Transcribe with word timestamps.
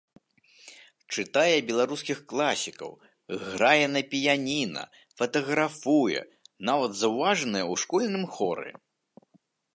Чытае 1.17 1.57
беларускіх 1.69 2.17
класікаў, 2.33 2.91
грае 3.51 3.87
на 3.95 4.01
піяніна, 4.15 4.83
фатаграфуе, 5.21 6.19
нават 6.73 6.91
заўважаная 7.05 7.65
ў 7.71 7.85
школьным 7.85 8.25
хоры. 8.37 8.69